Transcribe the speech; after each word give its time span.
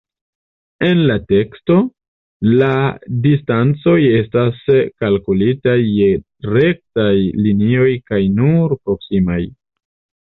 En 0.85 1.01
la 1.09 1.15
teksto, 1.31 1.75
la 2.61 2.69
distancoj 3.27 3.97
estas 4.21 4.63
kalkulitaj 5.05 5.77
je 5.99 6.09
rektaj 6.57 7.15
linioj 7.49 7.89
kaj 8.13 8.23
nur 8.41 8.79
proksimaj. 8.89 9.41